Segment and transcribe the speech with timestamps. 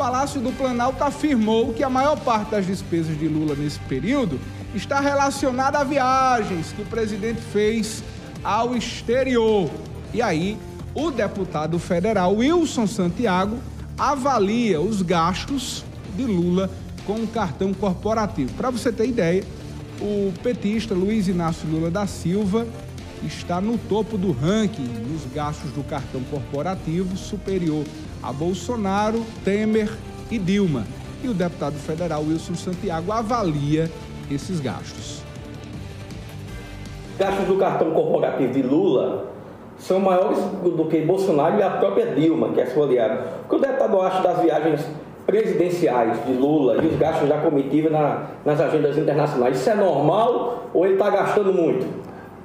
[0.00, 4.40] Palácio do Planalto afirmou que a maior parte das despesas de Lula nesse período
[4.74, 8.02] está relacionada a viagens que o presidente fez
[8.42, 9.70] ao exterior.
[10.14, 10.56] E aí,
[10.94, 13.58] o deputado federal Wilson Santiago
[13.98, 15.84] avalia os gastos
[16.16, 16.70] de Lula
[17.04, 18.54] com o cartão corporativo.
[18.54, 19.44] Para você ter ideia,
[20.00, 22.66] o petista Luiz Inácio Lula da Silva
[23.24, 27.84] está no topo do ranking nos gastos do cartão corporativo, superior
[28.22, 29.90] a Bolsonaro, Temer
[30.30, 30.84] e Dilma.
[31.22, 33.90] E o deputado federal Wilson Santiago avalia
[34.30, 35.22] esses gastos.
[37.18, 39.26] Gastos do cartão corporativo de Lula
[39.78, 43.26] são maiores do que Bolsonaro e a própria Dilma, que é sua aliada.
[43.44, 44.86] O que o deputado acha das viagens
[45.26, 50.70] presidenciais de Lula e os gastos da comitiva na, nas agendas internacionais, isso é normal
[50.72, 51.86] ou ele está gastando muito?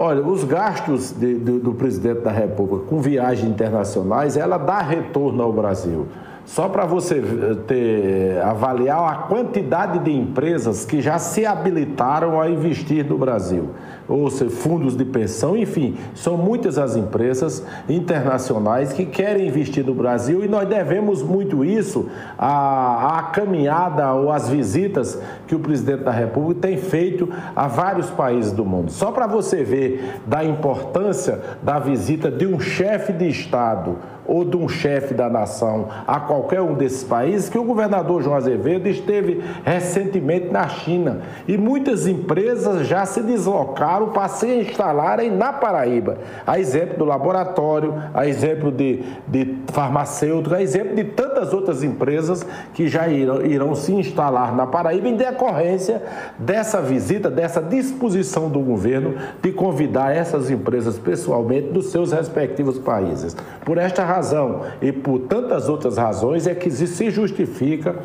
[0.00, 5.42] Olha, os gastos de, do, do presidente da República com viagens internacionais, ela dá retorno
[5.42, 6.06] ao Brasil.
[6.48, 12.48] Só para você eh, ter, avaliar a quantidade de empresas que já se habilitaram a
[12.48, 13.68] investir no Brasil,
[14.08, 19.94] ou seja, fundos de pensão, enfim, são muitas as empresas internacionais que querem investir no
[19.94, 26.04] Brasil e nós devemos muito isso à, à caminhada ou às visitas que o presidente
[26.04, 28.90] da República tem feito a vários países do mundo.
[28.90, 34.56] Só para você ver da importância da visita de um chefe de Estado ou de
[34.56, 39.42] um chefe da nação a qualquer um desses países, que o governador João Azevedo esteve
[39.64, 46.18] recentemente na China e muitas empresas já se deslocaram para se instalarem na Paraíba.
[46.46, 51.04] A exemplo do laboratório, a exemplo de, de farmacêutico, a exemplo de
[51.38, 52.44] tantas outras empresas
[52.74, 56.02] que já irão, irão se instalar na Paraíba em decorrência
[56.38, 63.36] dessa visita, dessa disposição do governo de convidar essas empresas pessoalmente dos seus respectivos países.
[63.64, 67.96] Por esta razão, e por tantas outras razões é que se justifica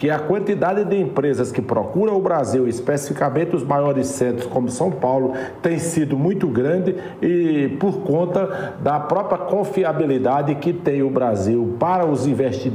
[0.00, 4.90] que a quantidade de empresas que procuram o Brasil, especificamente os maiores centros como São
[4.90, 11.76] Paulo, tem sido muito grande e por conta da própria confiabilidade que tem o Brasil
[11.78, 12.26] para os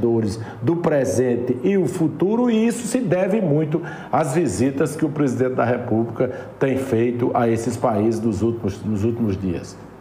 [0.05, 5.09] investidores do presente e o futuro, e isso se deve muito às visitas que o
[5.09, 6.29] presidente da República
[6.59, 9.75] tem feito a esses países nos últimos, nos últimos dias.